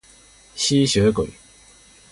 [0.55, 1.29] 吸血鬼